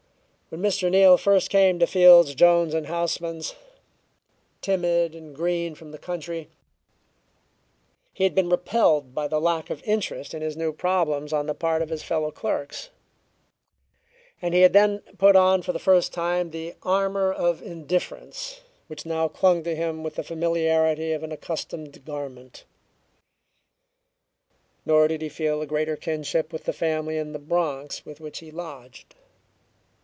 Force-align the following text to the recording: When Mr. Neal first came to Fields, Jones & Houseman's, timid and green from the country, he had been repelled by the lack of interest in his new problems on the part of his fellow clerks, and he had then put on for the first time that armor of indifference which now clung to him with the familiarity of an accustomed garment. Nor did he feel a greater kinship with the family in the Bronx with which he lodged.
When 0.49 0.61
Mr. 0.61 0.91
Neal 0.91 1.15
first 1.15 1.49
came 1.49 1.79
to 1.79 1.87
Fields, 1.87 2.35
Jones 2.35 2.73
& 2.73 2.73
Houseman's, 2.87 3.55
timid 4.59 5.15
and 5.15 5.33
green 5.33 5.75
from 5.75 5.91
the 5.93 5.97
country, 5.97 6.49
he 8.11 8.25
had 8.25 8.35
been 8.35 8.49
repelled 8.49 9.15
by 9.15 9.29
the 9.29 9.39
lack 9.39 9.69
of 9.69 9.81
interest 9.85 10.33
in 10.33 10.41
his 10.41 10.57
new 10.57 10.73
problems 10.73 11.31
on 11.31 11.45
the 11.45 11.53
part 11.53 11.81
of 11.81 11.87
his 11.87 12.03
fellow 12.03 12.31
clerks, 12.31 12.89
and 14.41 14.53
he 14.53 14.59
had 14.59 14.73
then 14.73 14.99
put 15.17 15.37
on 15.37 15.61
for 15.61 15.71
the 15.71 15.79
first 15.79 16.11
time 16.11 16.51
that 16.51 16.75
armor 16.83 17.31
of 17.31 17.61
indifference 17.61 18.59
which 18.87 19.05
now 19.05 19.29
clung 19.29 19.63
to 19.63 19.73
him 19.73 20.03
with 20.03 20.15
the 20.15 20.21
familiarity 20.23 21.13
of 21.13 21.23
an 21.23 21.31
accustomed 21.31 22.03
garment. 22.03 22.65
Nor 24.85 25.07
did 25.07 25.21
he 25.21 25.29
feel 25.29 25.61
a 25.61 25.65
greater 25.65 25.95
kinship 25.95 26.51
with 26.51 26.65
the 26.65 26.73
family 26.73 27.15
in 27.17 27.31
the 27.31 27.39
Bronx 27.39 28.05
with 28.05 28.19
which 28.19 28.39
he 28.39 28.51
lodged. 28.51 29.15